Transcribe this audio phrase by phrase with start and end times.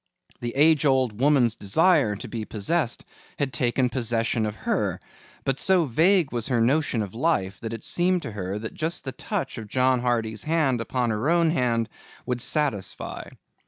[0.39, 3.05] The age old woman's desire to be possessed
[3.37, 4.99] had taken possession of her,
[5.43, 9.11] but so vague was her notion of life that it seemed to her just the
[9.11, 11.87] touch of John Hardy's hand upon her own hand
[12.25, 13.29] would satisfy.